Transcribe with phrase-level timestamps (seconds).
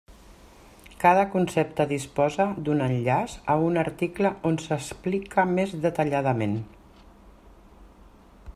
[1.01, 6.57] Cada concepte disposa d'un enllaç a un article on s'explica més detalladament.